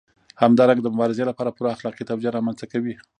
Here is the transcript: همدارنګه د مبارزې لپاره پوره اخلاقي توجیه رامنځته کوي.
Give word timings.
همدارنګه 0.43 0.83
د 0.83 0.87
مبارزې 0.93 1.23
لپاره 1.29 1.53
پوره 1.57 1.69
اخلاقي 1.75 2.03
توجیه 2.09 2.31
رامنځته 2.37 2.65
کوي. 2.71 2.95